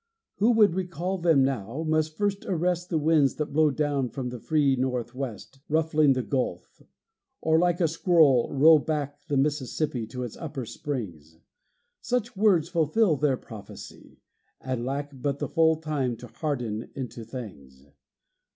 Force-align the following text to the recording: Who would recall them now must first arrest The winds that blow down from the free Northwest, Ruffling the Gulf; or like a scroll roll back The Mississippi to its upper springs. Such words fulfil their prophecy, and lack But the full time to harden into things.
Who 0.37 0.49
would 0.53 0.73
recall 0.73 1.19
them 1.19 1.43
now 1.43 1.83
must 1.87 2.17
first 2.17 2.43
arrest 2.47 2.89
The 2.89 2.97
winds 2.97 3.35
that 3.35 3.53
blow 3.53 3.69
down 3.69 4.09
from 4.09 4.29
the 4.29 4.39
free 4.39 4.75
Northwest, 4.75 5.59
Ruffling 5.69 6.13
the 6.13 6.23
Gulf; 6.23 6.81
or 7.39 7.59
like 7.59 7.79
a 7.79 7.87
scroll 7.87 8.51
roll 8.51 8.79
back 8.79 9.19
The 9.27 9.37
Mississippi 9.37 10.07
to 10.07 10.23
its 10.23 10.35
upper 10.35 10.65
springs. 10.65 11.37
Such 12.01 12.35
words 12.35 12.67
fulfil 12.67 13.15
their 13.15 13.37
prophecy, 13.37 14.17
and 14.59 14.83
lack 14.83 15.11
But 15.13 15.37
the 15.37 15.47
full 15.47 15.75
time 15.75 16.17
to 16.17 16.25
harden 16.29 16.89
into 16.95 17.23
things. 17.23 17.85